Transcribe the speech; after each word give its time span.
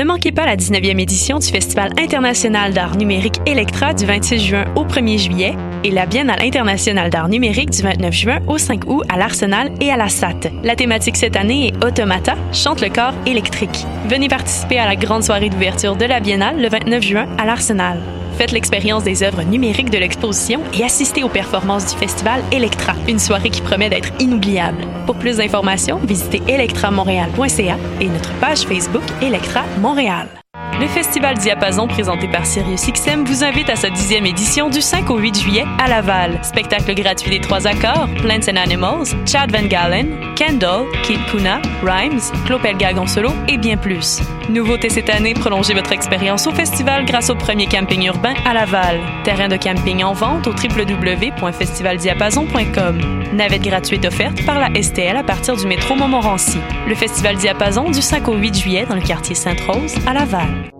Ne 0.00 0.06
manquez 0.06 0.32
pas 0.32 0.46
la 0.46 0.56
19e 0.56 0.98
édition 0.98 1.38
du 1.38 1.46
Festival 1.46 1.90
international 1.98 2.72
d'art 2.72 2.96
numérique 2.96 3.34
Electra 3.44 3.92
du 3.92 4.06
26 4.06 4.38
juin 4.38 4.64
au 4.74 4.86
1er 4.86 5.18
juillet 5.18 5.54
et 5.84 5.90
la 5.90 6.06
Biennale 6.06 6.42
internationale 6.42 7.10
d'art 7.10 7.28
numérique 7.28 7.68
du 7.68 7.82
29 7.82 8.14
juin 8.14 8.38
au 8.46 8.56
5 8.56 8.86
août 8.86 9.02
à 9.10 9.18
l'Arsenal 9.18 9.70
et 9.78 9.90
à 9.90 9.98
la 9.98 10.08
SAT. 10.08 10.50
La 10.64 10.74
thématique 10.74 11.16
cette 11.16 11.36
année 11.36 11.66
est 11.66 11.84
Automata, 11.84 12.34
chante 12.50 12.80
le 12.80 12.88
corps 12.88 13.12
électrique. 13.26 13.84
Venez 14.06 14.28
participer 14.28 14.78
à 14.78 14.86
la 14.86 14.96
grande 14.96 15.22
soirée 15.22 15.50
d'ouverture 15.50 15.96
de 15.96 16.06
la 16.06 16.20
Biennale 16.20 16.62
le 16.62 16.70
29 16.70 17.02
juin 17.02 17.28
à 17.36 17.44
l'Arsenal. 17.44 18.00
Faites 18.40 18.52
l'expérience 18.52 19.04
des 19.04 19.22
œuvres 19.22 19.42
numériques 19.42 19.90
de 19.90 19.98
l'exposition 19.98 20.62
et 20.72 20.82
assistez 20.82 21.22
aux 21.22 21.28
performances 21.28 21.92
du 21.92 21.98
festival 21.98 22.42
Electra, 22.50 22.94
une 23.06 23.18
soirée 23.18 23.50
qui 23.50 23.60
promet 23.60 23.90
d'être 23.90 24.14
inoubliable. 24.18 24.78
Pour 25.04 25.16
plus 25.16 25.36
d'informations, 25.36 25.98
visitez 25.98 26.40
electramontréal.ca 26.48 27.76
et 28.00 28.08
notre 28.08 28.32
page 28.40 28.60
Facebook 28.60 29.04
Electra 29.20 29.64
Montréal. 29.82 30.26
Le 30.80 30.88
Festival 30.88 31.36
Diapason 31.36 31.86
présenté 31.86 32.26
par 32.26 32.44
SiriusXM 32.46 33.24
vous 33.26 33.44
invite 33.44 33.68
à 33.68 33.76
sa 33.76 33.90
dixième 33.90 34.24
édition 34.24 34.70
du 34.70 34.80
5 34.80 35.10
au 35.10 35.18
8 35.18 35.38
juillet 35.38 35.66
à 35.78 35.88
Laval. 35.88 36.40
Spectacle 36.42 36.94
gratuit 36.94 37.28
des 37.28 37.40
trois 37.40 37.66
accords, 37.66 38.08
Plants 38.22 38.48
and 38.50 38.56
Animals, 38.56 39.08
Chad 39.26 39.54
Van 39.54 39.66
Galen, 39.66 40.16
Kendall, 40.36 40.86
Kid 41.02 41.18
Kuna, 41.30 41.60
Rhymes, 41.84 42.22
Claude 42.46 42.62
Pelgagon 42.62 43.06
solo 43.06 43.28
et 43.46 43.58
bien 43.58 43.76
plus. 43.76 44.22
Nouveauté 44.48 44.88
cette 44.88 45.10
année, 45.10 45.34
prolongez 45.34 45.74
votre 45.74 45.92
expérience 45.92 46.46
au 46.46 46.50
festival 46.50 47.04
grâce 47.04 47.28
au 47.28 47.34
premier 47.34 47.66
camping 47.66 48.06
urbain 48.06 48.32
à 48.46 48.54
Laval. 48.54 49.00
Terrain 49.22 49.48
de 49.48 49.56
camping 49.56 50.02
en 50.02 50.14
vente 50.14 50.46
au 50.46 50.52
www.festivaldiapason.com. 50.52 53.24
Navette 53.34 53.64
gratuite 53.64 54.06
offerte 54.06 54.46
par 54.46 54.58
la 54.58 54.70
STL 54.82 55.14
à 55.14 55.24
partir 55.24 55.56
du 55.56 55.66
métro 55.66 55.94
Montmorency. 55.94 56.56
Le 56.88 56.94
Festival 56.94 57.36
Diapason 57.36 57.90
du 57.90 58.00
5 58.00 58.26
au 58.28 58.34
8 58.34 58.54
juillet 58.54 58.86
dans 58.88 58.96
le 58.96 59.02
quartier 59.02 59.34
Sainte-Rose 59.34 59.96
à 60.06 60.14
Laval. 60.14 60.39
back. 60.40 60.79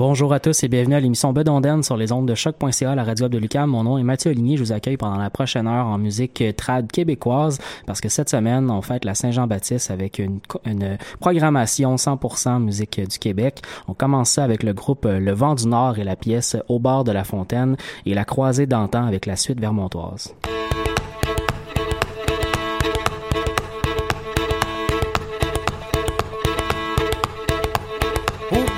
Bonjour 0.00 0.32
à 0.32 0.40
tous 0.40 0.64
et 0.64 0.68
bienvenue 0.68 0.94
à 0.94 1.00
l'émission 1.00 1.34
Bedonden 1.34 1.82
sur 1.82 1.94
les 1.98 2.10
ondes 2.10 2.26
de 2.26 2.34
choc.ca, 2.34 2.94
la 2.94 3.04
radio 3.04 3.28
de 3.28 3.36
Lucam. 3.36 3.68
Mon 3.68 3.84
nom 3.84 3.98
est 3.98 4.02
Mathieu 4.02 4.30
Aligny. 4.30 4.56
Je 4.56 4.62
vous 4.62 4.72
accueille 4.72 4.96
pendant 4.96 5.18
la 5.18 5.28
prochaine 5.28 5.66
heure 5.66 5.84
en 5.84 5.98
musique 5.98 6.42
trad 6.56 6.90
québécoise 6.90 7.58
parce 7.84 8.00
que 8.00 8.08
cette 8.08 8.30
semaine, 8.30 8.70
on 8.70 8.80
fête 8.80 9.04
la 9.04 9.14
Saint-Jean-Baptiste 9.14 9.90
avec 9.90 10.18
une, 10.18 10.40
une, 10.64 10.96
programmation 11.20 11.96
100% 11.96 12.62
musique 12.62 12.98
du 12.98 13.18
Québec. 13.18 13.60
On 13.88 13.92
commence 13.92 14.30
ça 14.30 14.42
avec 14.42 14.62
le 14.62 14.72
groupe 14.72 15.04
Le 15.04 15.32
Vent 15.32 15.54
du 15.54 15.66
Nord 15.66 15.98
et 15.98 16.04
la 16.04 16.16
pièce 16.16 16.56
Au 16.70 16.78
bord 16.78 17.04
de 17.04 17.12
la 17.12 17.24
fontaine 17.24 17.76
et 18.06 18.14
la 18.14 18.24
croisée 18.24 18.66
d'antan 18.66 19.04
avec 19.04 19.26
la 19.26 19.36
suite 19.36 19.60
vermontoise. 19.60 20.34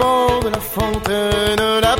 Bord 0.02 0.44
de 0.44 0.50
la 0.50 0.60
fontaine, 0.60 1.80
la 1.80 1.94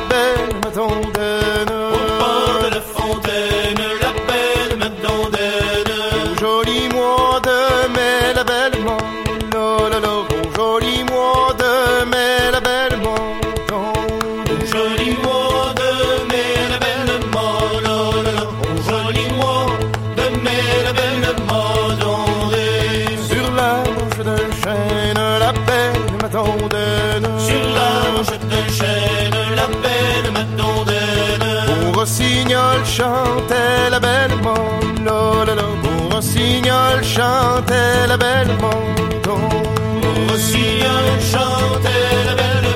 belle 38.43 38.57
monde. 38.61 39.01
Pour 39.23 40.31
rossignol 40.31 41.05
chantait 41.31 42.25
la 42.27 42.35
belle. 42.35 42.69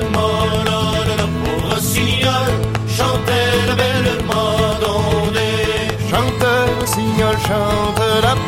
Pour 1.44 1.70
rossignol 1.70 2.50
chantait 2.96 3.66
la 3.68 3.74
belle 3.74 4.24
m'attendait. 4.28 5.88
Chante 6.10 6.48
rossignol 6.80 7.36
chante 7.46 8.02
la 8.22 8.34
belle 8.34 8.47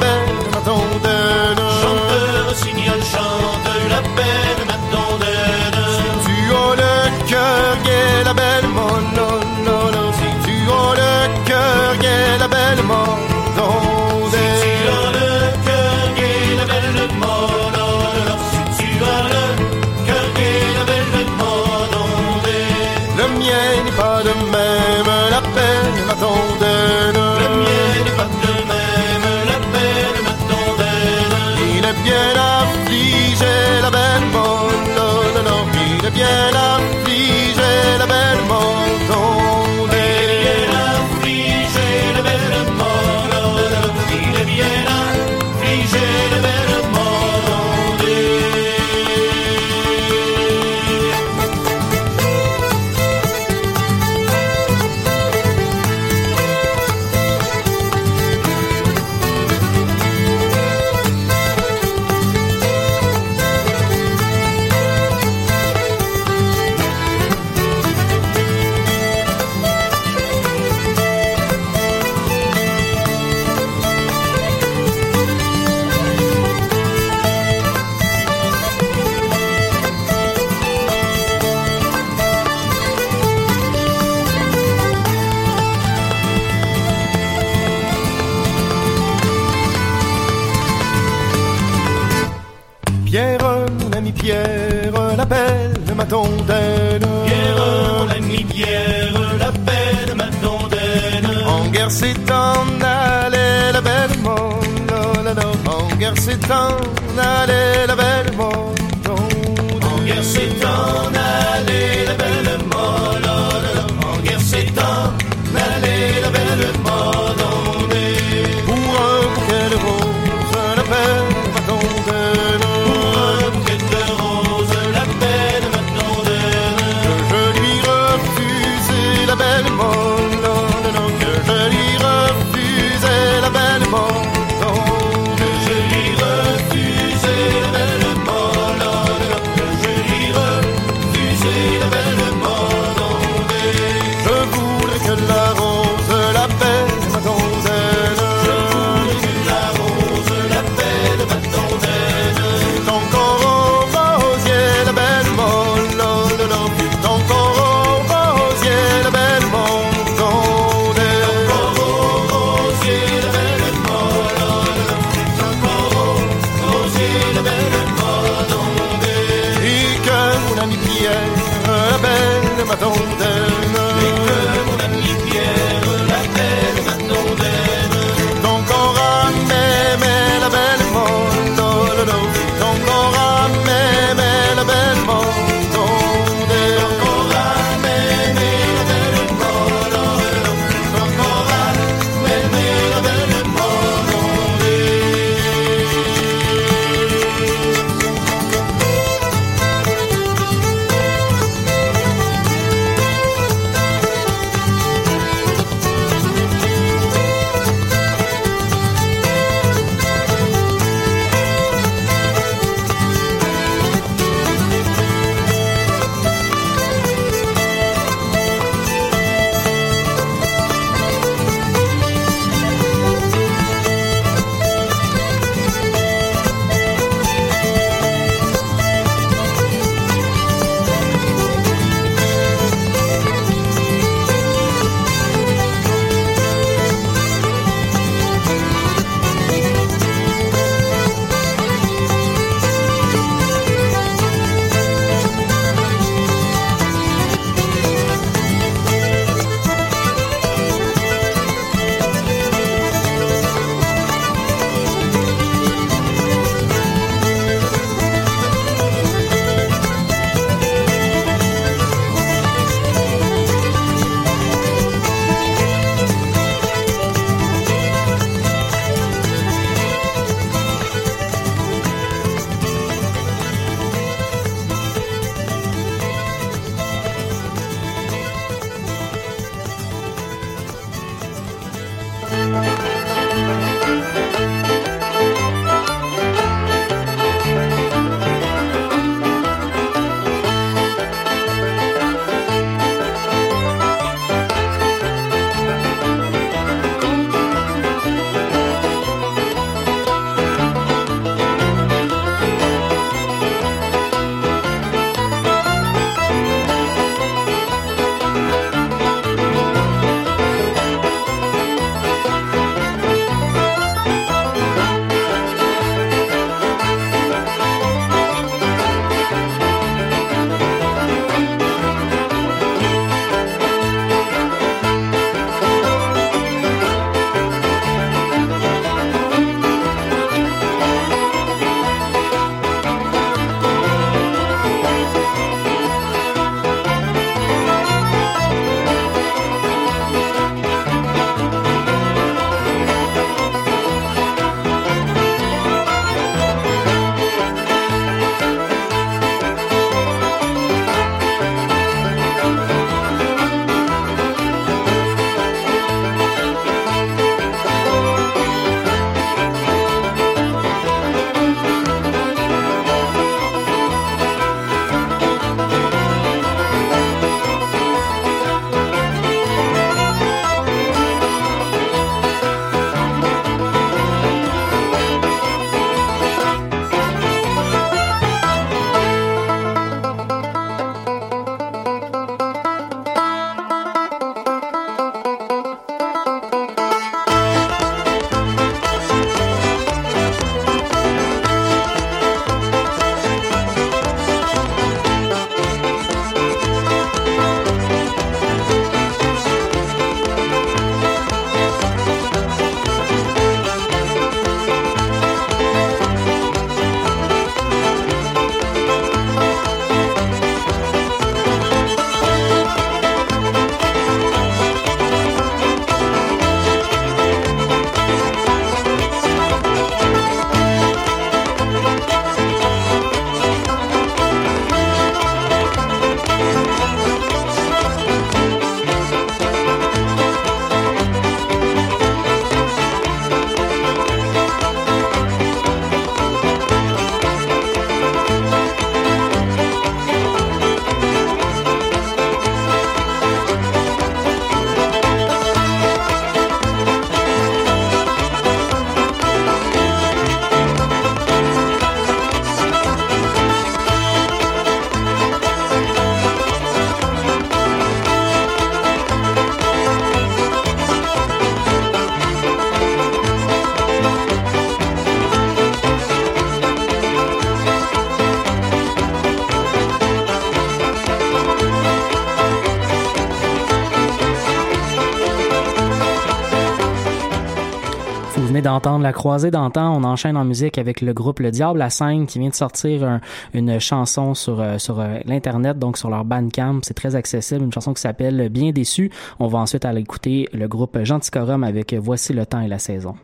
La 478.84 479.12
Croisée 479.12 479.50
d'antan. 479.50 479.94
On 479.94 480.04
enchaîne 480.04 480.37
en 480.38 480.44
musique 480.44 480.78
avec 480.78 481.02
le 481.02 481.12
groupe 481.12 481.40
Le 481.40 481.50
Diable 481.50 481.82
à 481.82 481.90
5 481.90 482.26
qui 482.26 482.38
vient 482.38 482.49
de 482.49 482.54
sortir 482.54 483.04
un- 483.04 483.20
une 483.52 483.78
chanson 483.78 484.32
sur, 484.34 484.58
euh, 484.60 484.78
sur 484.78 485.00
euh, 485.00 485.18
l'Internet, 485.26 485.78
donc 485.78 485.99
sur 485.99 486.08
leur 486.08 486.25
Bandcamp. 486.25 486.80
C'est 486.82 486.94
très 486.94 487.14
accessible, 487.14 487.62
une 487.64 487.72
chanson 487.72 487.92
qui 487.92 488.00
s'appelle 488.00 488.49
Bien 488.49 488.70
déçu. 488.72 489.10
On 489.38 489.49
va 489.49 489.58
ensuite 489.58 489.84
aller 489.84 490.00
écouter 490.00 490.49
le 490.54 490.66
groupe 490.66 490.99
Genticorum 491.04 491.62
avec 491.62 491.92
Voici 491.94 492.32
le 492.32 492.46
temps 492.46 492.60
et 492.62 492.68
la 492.68 492.78
saison. 492.78 493.14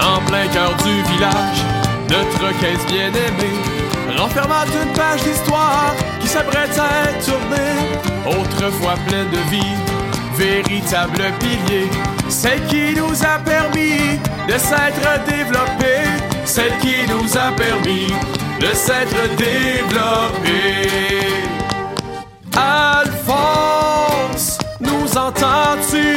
En 0.00 0.20
plein 0.26 0.46
cœur 0.48 0.74
du 0.84 1.02
village, 1.12 1.61
notre 2.12 2.52
caisse 2.60 2.84
bien 2.86 3.08
aimée, 3.08 3.58
renfermant 4.18 4.64
une 4.66 4.92
page 4.92 5.22
d'histoire 5.22 5.94
qui 6.20 6.28
s'apprête 6.28 6.78
à 6.78 7.08
être 7.08 7.24
tournée, 7.24 7.96
autrefois 8.26 8.96
pleine 9.08 9.30
de 9.30 9.38
vie, 9.50 9.74
véritable 10.36 11.32
pilier, 11.40 11.88
celle 12.28 12.62
qui 12.66 12.94
nous 12.94 13.24
a 13.24 13.38
permis 13.38 14.20
de 14.46 14.58
s'être 14.58 15.24
développé, 15.26 16.04
celle 16.44 16.76
qui 16.78 17.06
nous 17.08 17.34
a 17.36 17.50
permis 17.52 18.12
de 18.60 18.74
s'être 18.74 19.34
développé. 19.36 20.90
Alphonse, 22.54 24.58
nous 24.80 25.16
entends-tu? 25.16 26.14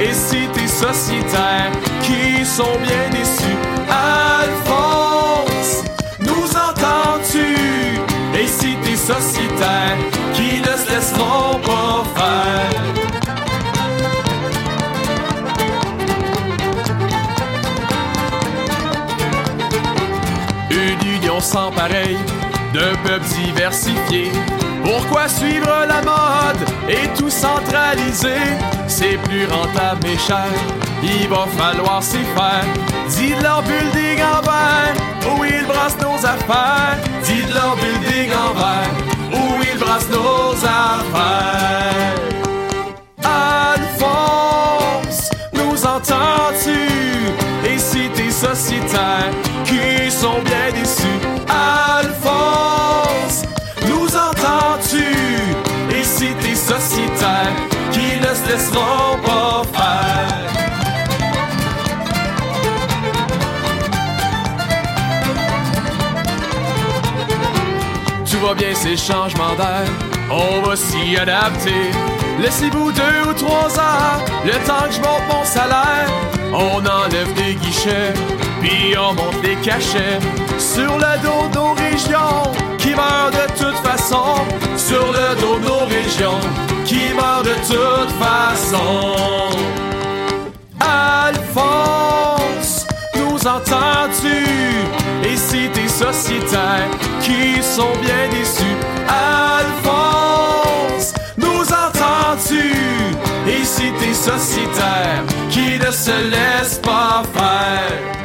Et 0.00 0.12
si 0.12 0.46
tes 0.52 0.68
sociétaires 0.68 1.72
qui 2.02 2.44
sont 2.44 2.76
bien 2.82 3.08
déçus? 3.10 3.56
Alphonse, 3.88 5.03
sociétaires 9.06 9.98
qui 10.32 10.60
ne 10.60 10.74
se 10.80 10.88
laisseront 10.90 11.58
pas 11.60 12.04
faire? 12.16 12.80
Une 20.70 21.16
union 21.16 21.40
sans 21.40 21.70
pareil, 21.70 22.16
d'un 22.72 22.94
peuple 23.04 23.24
diversifié. 23.42 24.32
Pourquoi 24.82 25.28
suivre 25.28 25.86
la 25.86 26.00
mode 26.02 26.68
et 26.88 27.06
tout 27.18 27.30
centraliser? 27.30 28.44
C'est 28.86 29.18
plus 29.24 29.46
rentable 29.46 30.00
mais 30.02 30.18
cher, 30.18 30.52
il 31.02 31.28
va 31.28 31.46
falloir 31.58 32.02
s'y 32.02 32.24
faire. 32.36 32.64
Dis 33.08 33.34
leur 33.42 33.62
building 33.62 34.22
en 34.22 34.40
verre, 34.42 34.94
où 35.32 35.44
ils 35.44 35.66
brassent 35.66 35.98
nos 36.00 36.16
affaires. 36.26 36.98
Dis 37.22 37.44
leur 37.52 37.76
building 37.76 38.30
en 38.32 38.53
ces 68.84 68.96
changements 68.98 69.54
d'air, 69.56 69.86
on 70.30 70.60
va 70.60 70.76
s'y 70.76 71.16
adapter. 71.16 71.90
Laissez-vous 72.38 72.92
deux 72.92 73.30
ou 73.30 73.32
trois 73.32 73.70
heures, 73.78 74.22
le 74.44 74.52
temps 74.66 74.86
que 74.86 74.92
je 74.96 75.00
monte 75.00 75.26
mon 75.32 75.44
salaire. 75.44 76.08
On 76.52 76.84
enlève 76.84 77.32
des 77.32 77.54
guichets, 77.54 78.12
puis 78.60 78.94
on 78.98 79.14
monte 79.14 79.40
des 79.40 79.56
cachets. 79.56 80.18
Sur 80.58 80.98
le 80.98 81.12
dos 81.24 81.48
de 81.48 81.54
nos 81.54 81.72
régions, 81.72 82.42
qui 82.76 82.90
meurent 82.90 83.30
de 83.30 83.46
toute 83.58 83.80
façon. 83.88 84.34
Sur 84.76 85.06
le 85.12 85.34
dos 85.40 85.58
de 85.60 85.64
nos 85.64 85.86
régions, 85.86 86.44
qui 86.84 87.14
meurent 87.14 87.42
de 87.42 87.56
toute 87.72 88.12
façon. 88.24 89.56
Alphonse, 91.24 92.86
nous 93.16 93.46
entends-tu? 94.24 95.28
Et 95.28 95.36
si 95.36 95.68
tes 95.70 95.88
sociétaires 95.88 96.90
qui 97.20 97.62
sont 97.62 97.92
bien 98.00 98.28
déçus? 98.30 98.64
Alphonse, 99.08 101.12
nous 101.36 101.62
entends-tu? 101.62 102.72
Et 103.48 103.64
tes 103.98 104.14
sociétaires 104.14 105.22
qui 105.50 105.78
ne 105.78 105.90
se 105.90 106.30
laissent 106.30 106.80
pas 106.82 107.22
faire? 107.34 108.23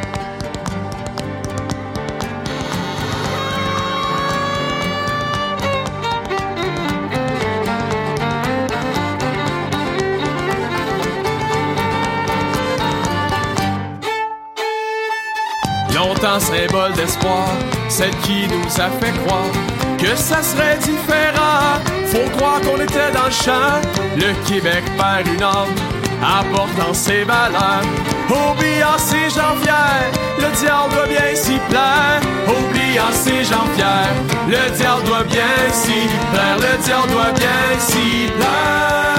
Longtemps 16.29 16.45
symbole 16.45 16.93
d'espoir, 16.93 17.50
celle 17.88 18.15
qui 18.17 18.48
nous 18.48 18.81
a 18.81 18.89
fait 19.01 19.12
croire 19.25 19.51
que 19.98 20.15
ça 20.15 20.43
serait 20.43 20.77
différent. 20.77 21.81
Faut 22.05 22.29
croire 22.38 22.62
qu'on 22.62 22.79
était 22.79 23.12
dans 23.12 23.25
le 23.25 23.31
champ, 23.31 23.81
le 24.15 24.33
Québec 24.48 24.83
perd 24.95 25.27
une 25.27 25.41
âme, 25.41 25.74
apportant 26.21 26.93
ses 26.93 27.24
valeurs. 27.24 27.81
Oubliant 28.29 28.98
ses 29.00 29.29
fiers, 29.29 30.12
le 30.38 30.55
diable 30.55 30.93
doit 30.93 31.07
bien 31.07 31.36
s'y 31.36 31.57
plaire. 31.67 32.21
Oubliant 32.48 33.12
ses 33.12 33.43
fiers, 33.43 34.13
le 34.48 34.77
diable 34.77 35.03
doit 35.05 35.24
bien 35.24 35.71
s'y 35.71 36.07
plaire. 36.31 36.57
Le 36.57 36.83
diable 36.83 37.12
doit 37.12 37.31
bien 37.31 37.79
s'y 37.79 38.31
plaire. 38.38 39.18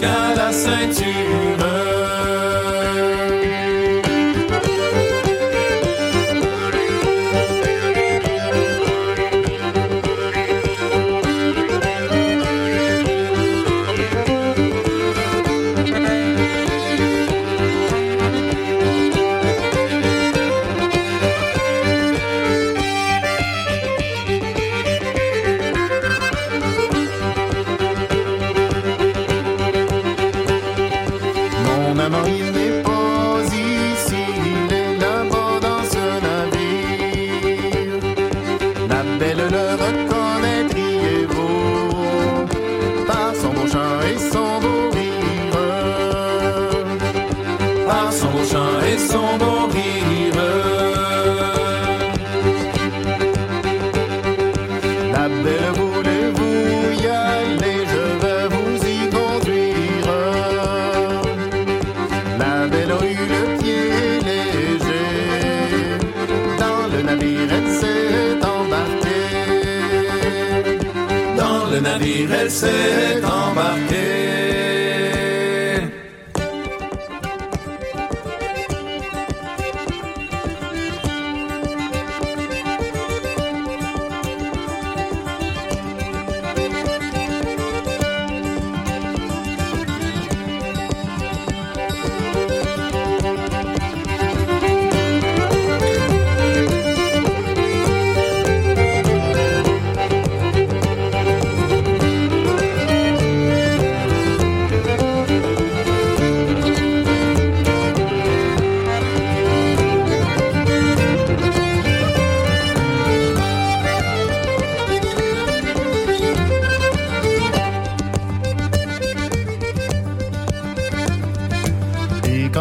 jusqu'à 0.00 0.34
la. 0.34 1.57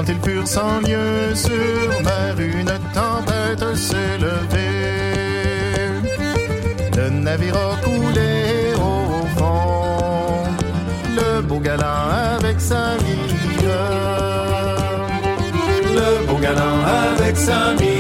Et 0.09 0.13
quand 0.13 0.13
ils 0.13 0.31
furent 0.31 0.47
sans 0.47 0.79
lieu 0.81 1.35
sur 1.35 2.01
mer, 2.03 2.35
une 2.39 2.71
tempête 2.93 3.75
s'est 3.75 4.17
levée. 4.19 5.87
Le 6.95 7.09
navire 7.09 7.55
a 7.55 7.75
coulé 7.83 8.73
au 8.75 9.25
fond, 9.37 10.43
le 11.15 11.41
beau 11.41 11.59
galant 11.59 12.09
avec 12.37 12.59
sa 12.59 12.95
mine. 12.97 13.35
Le 15.95 16.25
beau 16.27 16.37
galant 16.37 16.83
avec 17.13 17.35
sa 17.35 17.73
mine. 17.79 17.96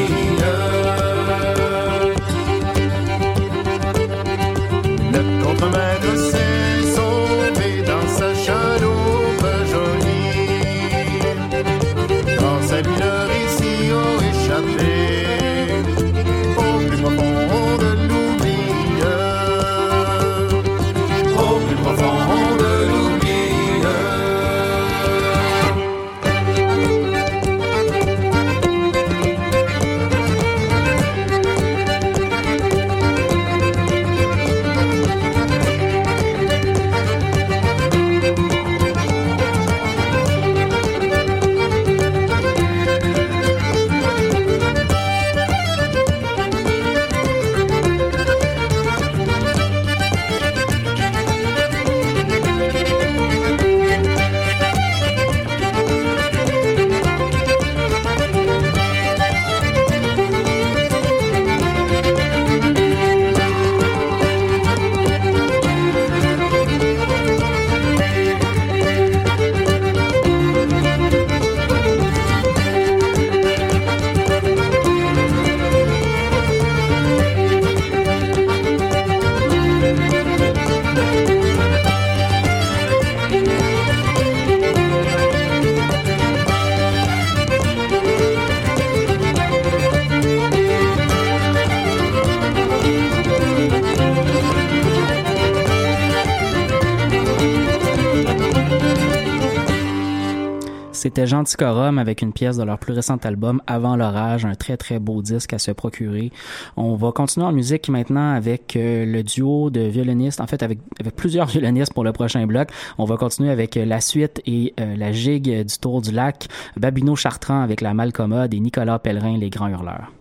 C'était 101.17 101.43
Ticorum 101.45 101.97
avec 101.97 102.21
une 102.21 102.31
pièce 102.31 102.57
de 102.57 102.63
leur 102.63 102.77
plus 102.77 102.93
récent 102.93 103.17
album 103.23 103.59
Avant 103.65 103.95
l'orage, 103.95 104.45
un 104.45 104.53
très 104.53 104.77
très 104.77 104.99
beau 104.99 105.23
disque 105.23 105.51
à 105.51 105.57
se 105.57 105.71
procurer. 105.71 106.31
On 106.75 106.93
va 106.93 107.11
continuer 107.11 107.47
en 107.47 107.51
musique 107.51 107.89
maintenant 107.89 108.35
avec 108.35 108.75
euh, 108.75 109.03
le 109.03 109.23
duo 109.23 109.71
de 109.71 109.81
violonistes, 109.81 110.41
en 110.41 110.45
fait 110.45 110.61
avec, 110.61 110.77
avec 110.99 111.15
plusieurs 111.15 111.47
violonistes 111.47 111.91
pour 111.91 112.03
le 112.03 112.11
prochain 112.11 112.45
bloc. 112.45 112.69
On 112.99 113.05
va 113.05 113.17
continuer 113.17 113.49
avec 113.49 113.77
euh, 113.77 113.85
la 113.85 113.99
suite 113.99 114.43
et 114.45 114.75
euh, 114.79 114.95
la 114.95 115.11
gigue 115.11 115.65
du 115.65 115.77
Tour 115.79 116.03
du 116.03 116.11
Lac, 116.11 116.49
Babino 116.75 117.15
Chartrand 117.15 117.61
avec 117.61 117.81
la 117.81 117.95
Malcommode 117.95 118.53
et 118.53 118.59
Nicolas 118.59 118.99
Pellerin, 118.99 119.39
les 119.39 119.49
Grands 119.49 119.69
Hurleurs. 119.69 120.11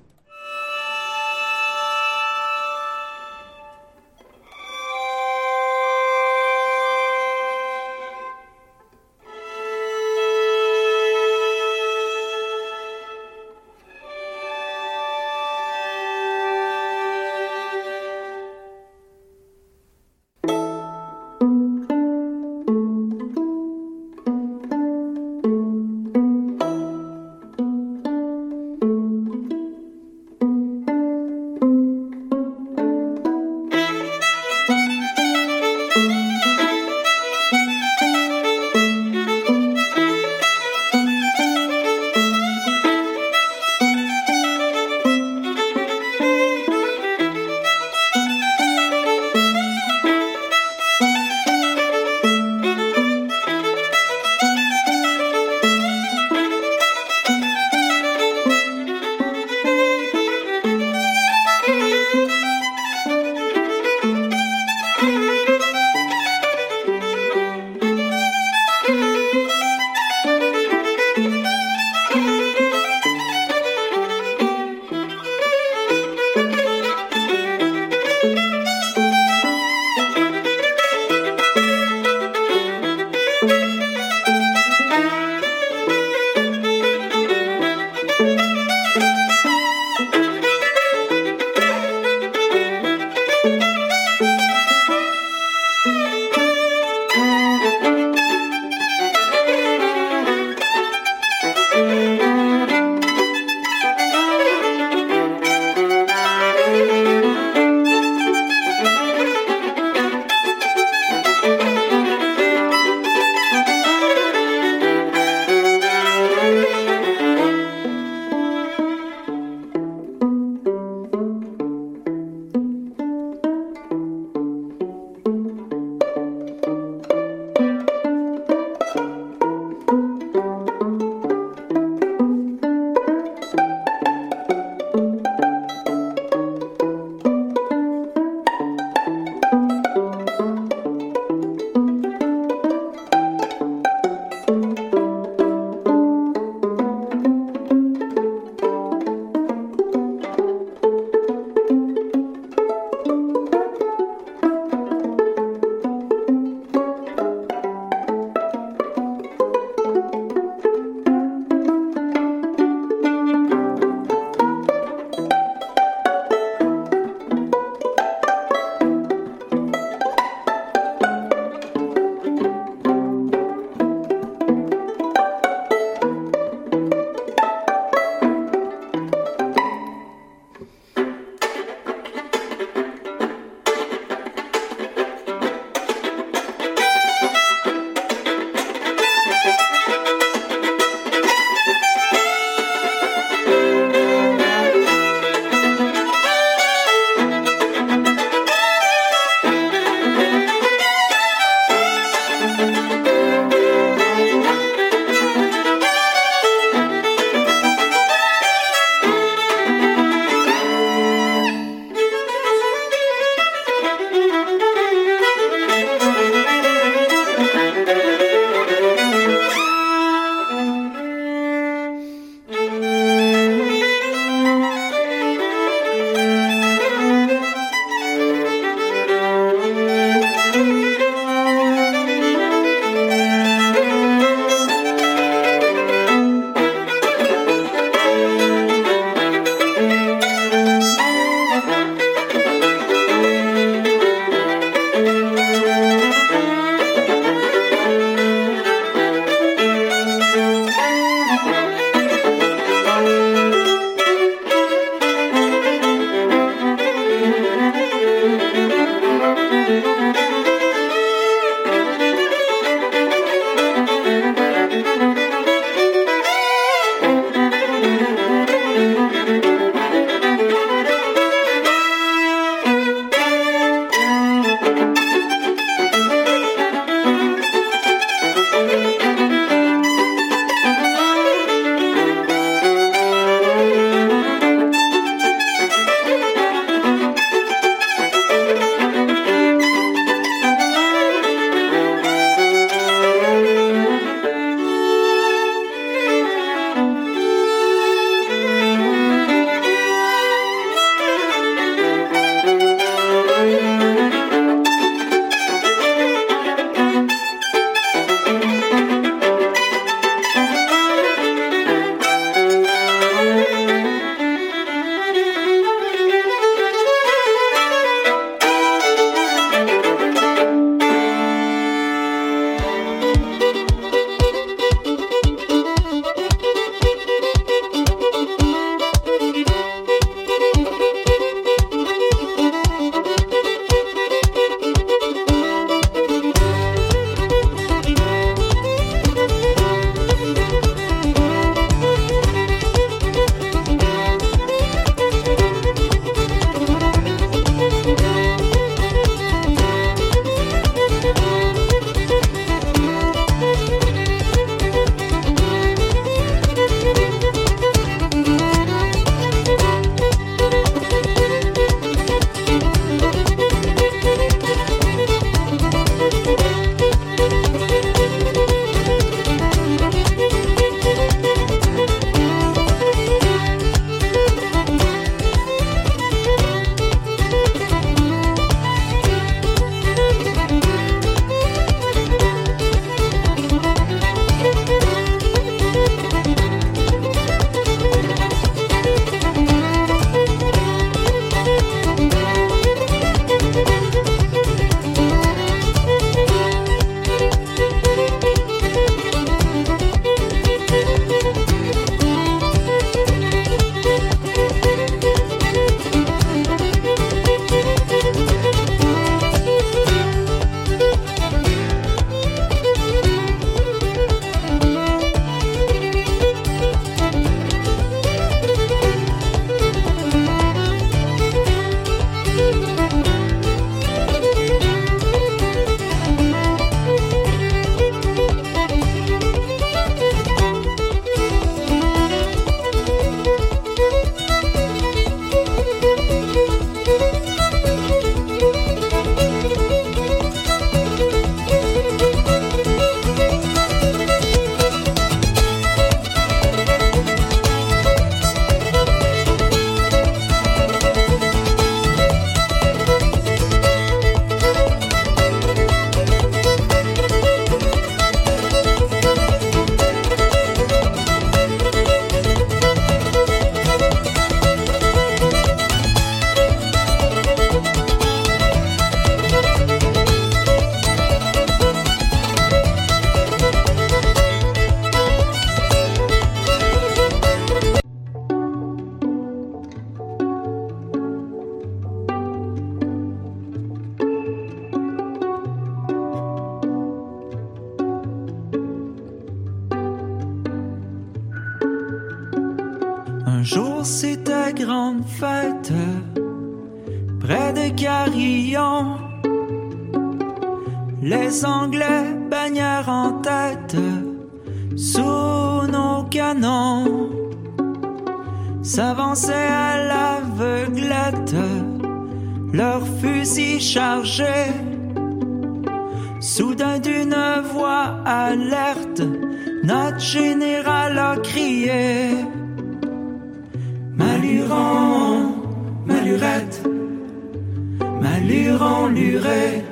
Maluron, 528.01 528.89
Luré, 528.89 529.65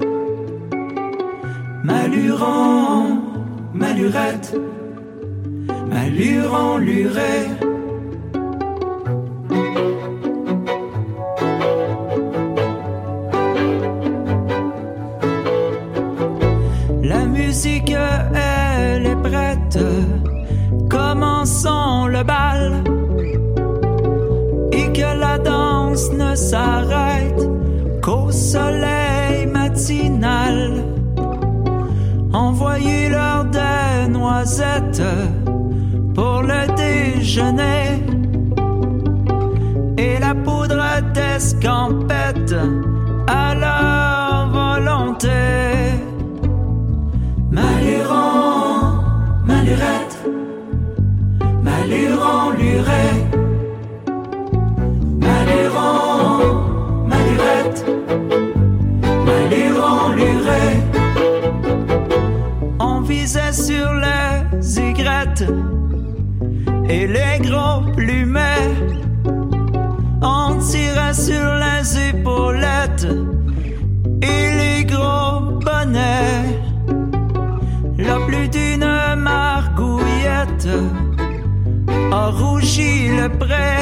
Maluron, 1.84 3.20
Malurette, 3.74 4.54
Maluron, 5.90 6.78
Luré. 6.78 7.36
La 17.02 17.24
musique, 17.26 17.94
elle 18.34 19.06
est 19.06 19.22
prête. 19.22 19.78
Commençons 20.88 22.06
le 22.06 22.22
bal. 22.22 22.82
Et 24.72 24.92
que 24.92 25.18
la 25.20 25.38
danse 25.38 26.10
ne 26.12 26.34
s'arrête 26.34 27.03
soleil 28.54 29.46
matinal. 29.46 30.84
Envoyez-leur 32.32 33.46
des 33.46 34.08
noisettes 34.08 35.10
pour 36.14 36.42
le 36.50 36.62
déjeuner. 36.76 37.82
Et 39.98 40.18
la 40.20 40.34
poudre 40.34 40.84
d'escampette 41.14 42.03
le 82.82 83.28
pré. 83.28 83.78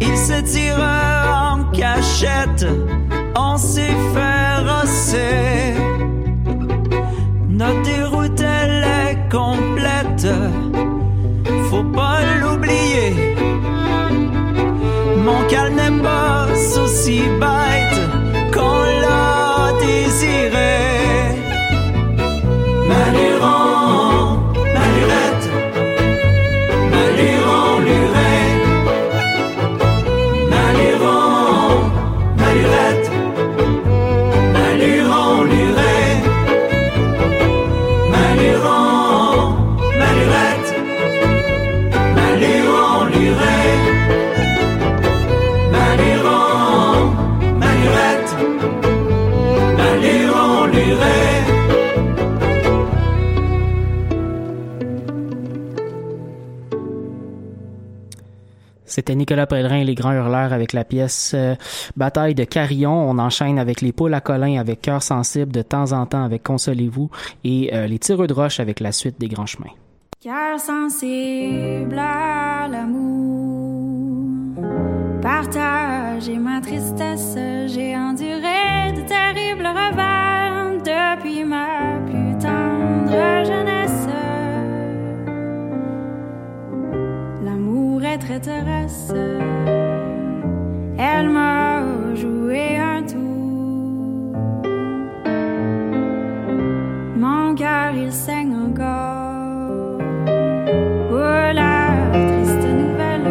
Il 0.00 0.16
se 0.16 0.40
tire 0.42 0.78
en 0.78 1.64
cachette, 1.72 2.66
on 3.36 3.56
s'est 3.56 3.96
fait. 4.14 4.28
Notre 7.48 7.82
déroute, 7.82 8.40
elle 8.40 8.84
est 8.84 9.28
complète, 9.30 10.28
faut 11.70 11.82
pas 11.82 12.20
l'oublier. 12.40 13.34
Mon 15.24 15.42
calme 15.48 15.74
n'est 15.74 16.02
pas 16.02 16.46
aussi 16.82 17.22
bête 17.40 18.00
qu'on 18.52 18.82
l'a 19.02 19.72
désiré. 19.80 20.78
C'était 59.08 59.16
Nicolas 59.16 59.46
Pellerin 59.46 59.84
les 59.84 59.94
Grands 59.94 60.12
Hurleurs 60.12 60.52
avec 60.52 60.74
la 60.74 60.84
pièce 60.84 61.32
euh, 61.34 61.54
Bataille 61.96 62.34
de 62.34 62.44
Carillon. 62.44 62.92
On 62.92 63.18
enchaîne 63.18 63.58
avec 63.58 63.80
les 63.80 63.90
poules 63.90 64.12
à 64.12 64.20
Colin 64.20 64.60
avec 64.60 64.82
Cœur 64.82 65.02
sensible 65.02 65.50
de 65.50 65.62
temps 65.62 65.92
en 65.92 66.04
temps 66.04 66.24
avec 66.24 66.42
Consolez-vous 66.42 67.08
et 67.42 67.70
euh, 67.72 67.86
les 67.86 67.98
tireux 67.98 68.26
de 68.26 68.34
roche 68.34 68.60
avec 68.60 68.80
la 68.80 68.92
suite 68.92 69.18
des 69.18 69.28
grands 69.28 69.46
chemins. 69.46 69.70
Cœur 70.20 70.60
sensible 70.60 71.98
à 71.98 72.68
l'amour, 72.68 73.82
partagez 75.22 76.36
ma 76.36 76.60
tristesse, 76.60 77.34
j'ai 77.66 77.96
enduré 77.96 78.92
de 78.94 79.08
terribles 79.08 79.68
revers 79.68 80.82
depuis 80.84 81.44
ma 81.44 81.98
plus 82.04 82.36
tendre 82.42 83.46
jeunesse. 83.46 83.77
L'amour 88.08 88.14
est 88.14 88.18
traîtresse, 88.18 89.12
elle 90.98 91.28
m'a 91.28 91.82
joué 92.14 92.76
un 92.78 93.02
tour. 93.02 94.32
Mon 97.16 97.54
cœur 97.54 97.92
il 97.94 98.12
saigne 98.12 98.54
encore. 98.54 99.98
Oh 101.10 101.52
la 101.52 101.88
triste 102.12 102.68
nouvelle, 102.80 103.28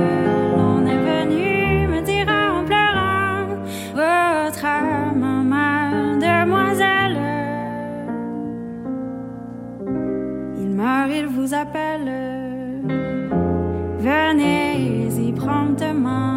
l'on 0.57 0.85
est 0.85 1.03
venu 1.11 1.87
me 1.87 2.01
dire 2.01 2.27
en 2.27 2.63
pleurant 2.63 3.47
votre 3.95 4.65
âme 4.65 5.43
ma 5.53 5.91
demoiselle. 6.27 7.17
Il 10.59 10.69
meurt, 10.69 11.09
il 11.15 11.27
vous 11.27 11.53
appelle. 11.53 12.11
Venez-y 13.99 14.56
undermine. 15.79 16.36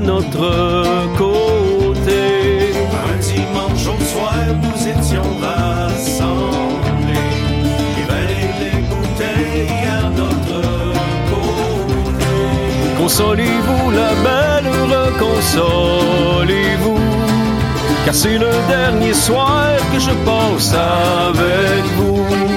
notre 0.00 0.86
côté. 1.16 2.72
Un 3.08 3.16
dimanche 3.20 3.86
au 3.86 3.98
soir, 4.04 4.34
nous 4.62 4.80
étions 4.88 5.30
rassemblés. 5.40 7.32
Et 7.98 8.04
valaient 8.10 8.54
les 8.62 8.78
bouteilles 8.90 9.86
à 9.86 9.88
notre 10.20 10.60
côté. 11.30 12.34
Consolez-vous, 12.98 13.84
la 13.90 14.12
belle, 14.26 14.70
reconsolez-vous. 14.94 17.00
Car 18.04 18.14
c'est 18.14 18.38
le 18.38 18.52
dernier 18.68 19.14
soir 19.14 19.70
que 19.92 19.98
je 19.98 20.12
pense 20.24 20.74
avec 20.74 21.84
vous. 21.96 22.53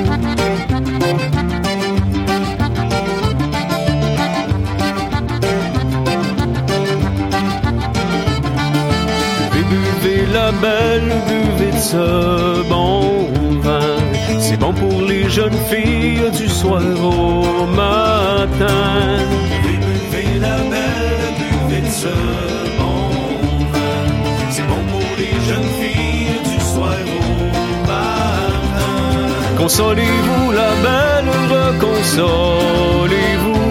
Ce 11.79 12.63
bon 12.69 13.27
vin. 13.61 13.97
C'est 14.39 14.57
bon 14.57 14.73
pour 14.73 15.01
les 15.03 15.29
jeunes 15.29 15.57
filles 15.69 16.31
du 16.35 16.47
soir 16.47 16.81
au 16.81 17.65
matin. 17.67 19.19
Buvez, 19.61 19.77
buvez 19.87 20.39
la 20.39 20.57
belle, 20.71 21.35
buvez 21.39 21.81
de 21.81 21.91
ce 22.03 22.13
bon 22.79 23.01
vin. 23.73 24.03
C'est 24.49 24.65
bon 24.67 24.81
pour 24.91 25.09
les 25.17 25.35
jeunes 25.47 25.71
filles 25.79 26.39
du 26.51 26.59
soir 26.73 26.99
au 27.19 27.21
matin. 27.87 28.87
Consolez-vous 29.57 30.45
la 30.51 30.71
belle, 30.85 31.29
reconsolez-vous. 31.55 33.65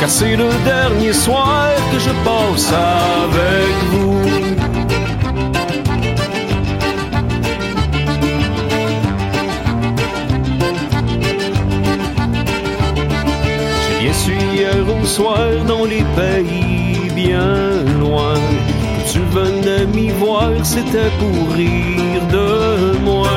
Car 0.00 0.10
c'est 0.10 0.36
le 0.36 0.48
dernier 0.64 1.12
soir 1.12 1.68
que 1.92 1.98
je 1.98 2.10
passe 2.24 2.72
avec 2.72 3.74
vous. 3.92 4.16
Soir 15.06 15.48
dans 15.66 15.84
les 15.84 16.04
pays 16.16 17.10
bien 17.14 17.84
loin. 18.00 18.34
Que 18.96 19.02
tu 19.12 19.20
venais 19.30 19.86
m'y 19.94 20.08
voir, 20.10 20.50
c'était 20.64 21.12
pour 21.20 21.52
rire 21.54 22.26
de 22.30 22.98
moi. 23.04 23.28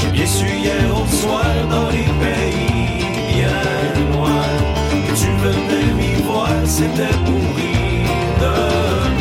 J'ai 0.00 0.08
bien 0.08 0.26
su 0.26 0.46
hier 0.46 0.88
au 1.00 1.06
soir 1.06 1.44
dans 1.70 1.90
les 1.90 2.08
pays 2.24 3.04
bien 3.34 3.62
loin. 4.12 4.46
Que 5.06 5.12
tu 5.22 5.30
venais 5.44 5.90
m'y 5.98 6.14
voir, 6.22 6.48
c'était 6.64 7.16
pour 7.26 7.44
rire 7.60 8.32
de 8.44 8.56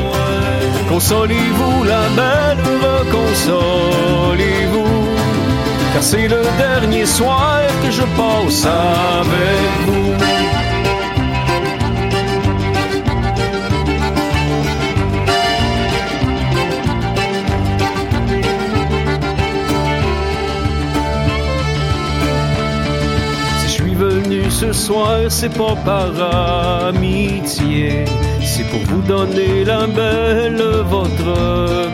moi. 0.01 0.25
Consolez-vous 0.89 1.77
la 1.84 2.03
belle, 2.19 2.63
reconsolez-vous. 2.88 4.95
Car 5.93 6.03
c'est 6.03 6.27
le 6.27 6.41
dernier 6.57 7.05
soir 7.05 7.59
que 7.84 7.91
je 7.91 8.03
passe 8.17 8.65
avec 8.65 9.69
vous. 9.86 10.13
Ce 24.64 24.72
soir, 24.72 25.20
c'est 25.30 25.53
pas 25.57 25.76
par 25.84 26.14
amitié, 26.88 28.05
c'est 28.41 28.64
pour 28.72 28.80
vous 28.89 29.01
donner 29.01 29.66
la 29.66 29.88
belle 29.88 30.64
votre 30.95 31.34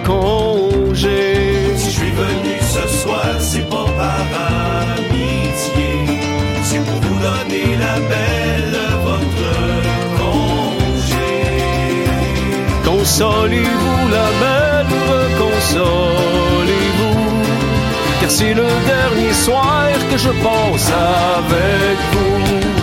congé. 0.05 1.75
Si 1.75 1.89
je 1.91 1.99
suis 1.99 2.11
venu 2.11 2.55
ce 2.75 2.85
soir, 3.01 3.31
c'est 3.39 3.67
pas 3.69 3.89
par 4.01 4.25
amitié, 4.97 5.89
c'est 6.63 6.83
pour 6.87 6.99
vous 7.05 7.19
donner 7.29 7.67
la 7.85 7.95
belle 8.11 8.79
votre 9.07 9.51
congé. 10.19 11.31
Consolez-vous 12.85 14.01
la 14.17 14.27
belle, 14.41 14.95
consolez-vous. 15.39 16.48
C'est 18.29 18.53
le 18.53 18.67
dernier 18.85 19.33
soir 19.33 19.89
que 20.09 20.17
je 20.17 20.29
passe 20.29 20.91
avec 21.37 21.97
vous. 22.13 22.78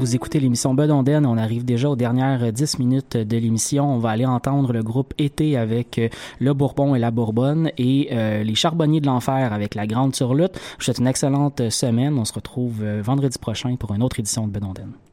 Vous 0.00 0.14
écoutez 0.14 0.38
l'émission 0.38 0.74
Bedonden. 0.74 1.26
On 1.26 1.36
arrive 1.36 1.64
déjà 1.64 1.90
aux 1.90 1.96
dernières 1.96 2.52
10 2.52 2.78
minutes 2.78 3.16
de 3.16 3.36
l'émission. 3.36 3.92
On 3.92 3.98
va 3.98 4.10
aller 4.10 4.26
entendre 4.26 4.72
le 4.72 4.84
groupe 4.84 5.12
Été 5.18 5.56
avec 5.56 5.98
euh, 5.98 6.08
Le 6.38 6.54
Bourbon 6.54 6.94
et 6.94 7.00
la 7.00 7.10
Bourbonne 7.10 7.72
et 7.78 8.08
euh, 8.12 8.44
les 8.44 8.54
Charbonniers 8.54 9.00
de 9.00 9.06
l'Enfer 9.06 9.52
avec 9.52 9.74
la 9.74 9.88
Grande 9.88 10.14
Surlutte. 10.14 10.54
Je 10.54 10.76
vous 10.76 10.82
souhaite 10.84 10.98
une 10.98 11.08
excellente 11.08 11.68
semaine. 11.70 12.16
On 12.16 12.24
se 12.24 12.32
retrouve 12.32 12.84
euh, 12.84 13.02
vendredi 13.02 13.38
prochain 13.40 13.74
pour 13.74 13.92
une 13.92 14.04
autre 14.04 14.20
édition 14.20 14.46
de 14.46 14.52
Bedonden. 14.52 14.86
Voulez-vous 14.86 15.07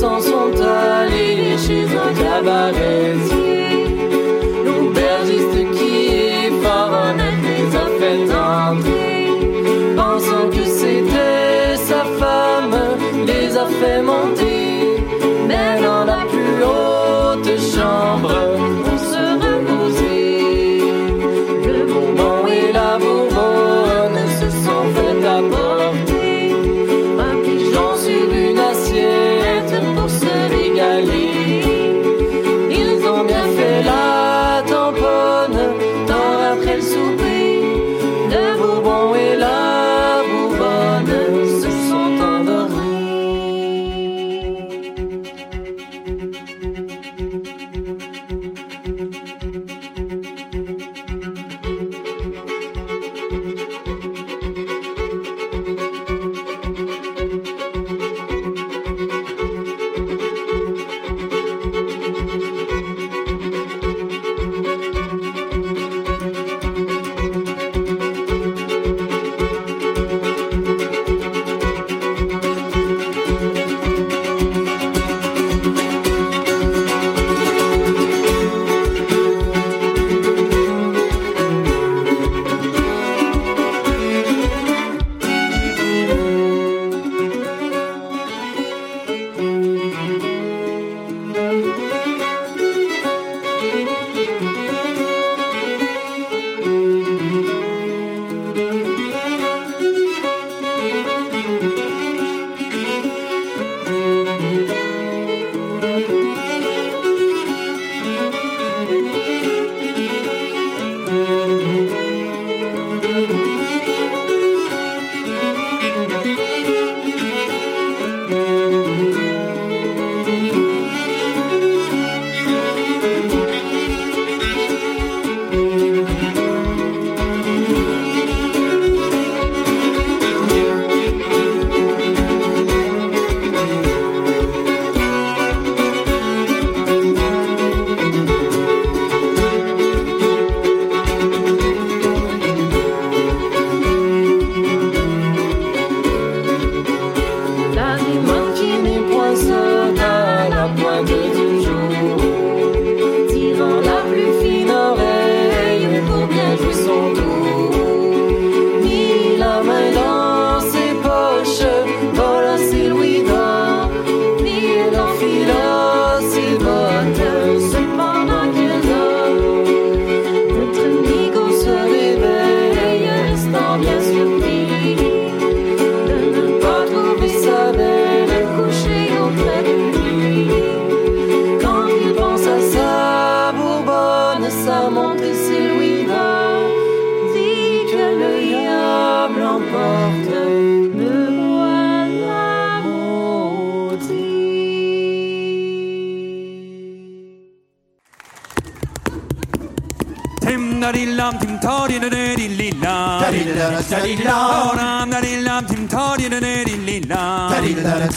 s'en 0.00 0.20
sont 0.20 0.52
allés 0.60 1.58
chez 1.58 1.84
un 1.84 2.14
cabaretier. 2.14 3.47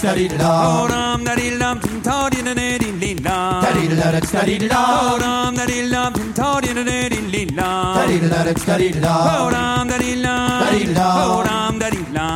da 0.01 0.13
da. 0.37 0.51
Oh 0.67 0.87
ram 0.91 1.23
da 1.23 1.35
dee 1.35 1.57
dum 1.61 1.79
dum 1.81 2.01
da 2.05 2.29
dee 2.33 2.41
da 2.47 2.53
dee 2.59 2.91
dee 3.01 3.15
da. 3.27 3.37
Da 3.61 3.71
da. 4.73 4.81
Oh 5.01 5.17
dum 5.23 5.55
da 5.59 5.65
dee 5.71 5.85
da 5.91 6.03
Oh 6.41 6.61
dum 9.49 9.89
da 9.91 9.99
dee. 10.01 10.15
Da. 10.25 10.49
Oh 11.25 11.41
dum 11.47 11.79
da 11.79 11.89
dee. 11.89 12.09
Da. 12.15 12.27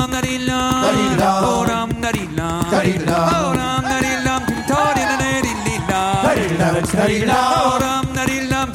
Ram 7.03 8.05
Narilam 8.15 8.69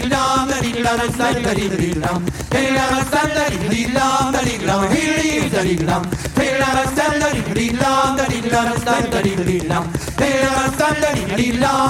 dum, 0.00 0.48
diddle 0.50 0.82
dum, 0.82 1.12
study 1.12 1.40
dum, 1.40 1.44
dum, 1.44 1.44
diddle 1.44 2.00
dum, 2.00 2.18
diddle 2.50 2.80
dum, 2.80 3.04
study 3.10 3.36
dum, 3.40 3.92
dum, 3.92 4.32
diddle 4.32 4.66
dum, 4.66 4.82
here 4.90 5.16
leaves 5.20 5.50
the 5.52 5.62
diddle 5.62 5.86
dum, 5.86 6.02
diddle 6.34 6.64
dum, 6.70 6.88
study 6.96 7.18
dum, 7.20 7.80
dum, 7.80 8.26
diddle 8.28 8.50
dum, 8.50 8.78
study 8.80 9.10
dum, 9.10 9.10
dum, 9.10 9.44
diddle 9.46 9.68
dum, 9.68 9.84
diddle 10.16 10.50
dum, 10.50 10.72
study 10.72 11.00
dum, 11.00 11.28
dum, 11.28 11.36
diddle 11.36 11.60
dum, 11.60 11.89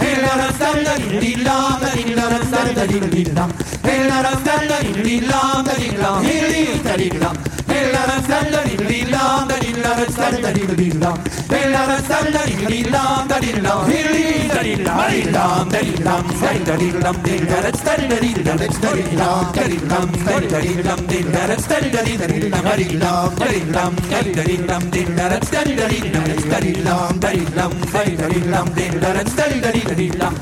Hey, 29.73 29.90
didam, 29.95 30.33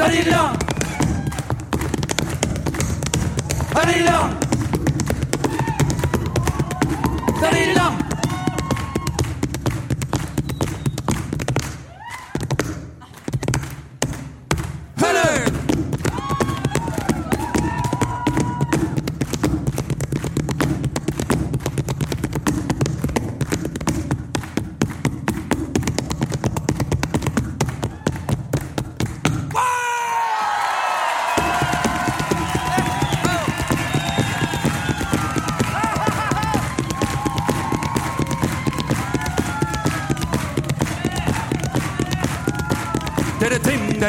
Hurry 0.00 0.22
along! 0.22 0.56
Hurry 3.74 4.00
along! 4.02 4.49
Come 7.40 7.56
in 7.56 7.70
along. 7.70 8.09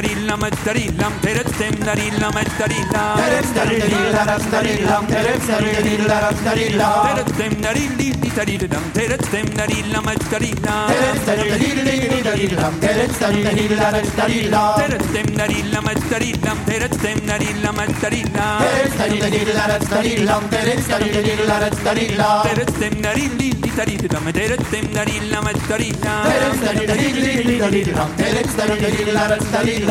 darillam 0.02 0.42
darillam 0.66 1.14
terep 1.22 1.48
tem 1.58 1.76
darillam 1.86 2.38
darillam 2.60 3.14
terep 3.22 3.48
darillam 3.58 4.42
darillam 4.54 5.04
terep 5.14 5.42
darillam 5.50 6.36
darillam 6.46 6.94
terep 7.06 7.30
tem 7.38 7.54
darilli 7.66 8.08
darillam 8.38 8.84
terep 8.98 9.22
tem 9.32 9.48
darillam 9.60 10.06
darillam 10.32 10.88
terep 10.90 11.18
darilli 11.28 12.20
darillam 12.28 12.74
terep 12.86 13.12
darillam 13.22 13.56
darillam 14.18 14.70
terep 14.80 15.04
tem 15.14 15.28
darillam 15.40 15.86
darillam 16.12 16.58
terep 16.70 16.94
tem 17.04 17.20
darillam 17.30 17.78
darillam 18.02 18.60
terep 18.64 18.92
darillam 19.02 19.62
darillam 19.92 20.42
terep 20.50 20.82
darillam 20.98 21.62
darillam 21.86 22.42
terep 22.48 22.72
tem 22.82 22.96
darilli 23.06 23.50
darillam 23.78 24.26
terep 24.40 24.62
tem 24.72 24.86
darillam 24.98 25.46
darillam 25.70 26.24
terep 26.28 26.88
darilli 26.90 27.60
darillam 27.62 28.10
terep 28.18 28.48
darillam 28.58 29.46
darillam 29.54 29.91